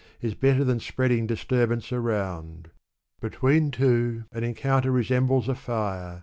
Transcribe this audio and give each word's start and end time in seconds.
Is 0.19 0.33
better 0.33 0.63
than 0.63 0.79
spreading 0.79 1.27
disturbance 1.27 1.91
around. 1.91 2.71
Between 3.19 3.69
two, 3.69 4.23
an 4.31 4.43
encounter 4.43 4.89
resembles 4.89 5.47
a 5.47 5.53
fire. 5.53 6.19